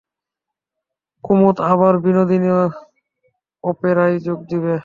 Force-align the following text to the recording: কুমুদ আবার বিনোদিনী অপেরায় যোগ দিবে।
কুমুদ 1.23 1.57
আবার 1.71 1.93
বিনোদিনী 2.03 2.49
অপেরায় 3.63 4.17
যোগ 4.25 4.39
দিবে। 4.49 4.75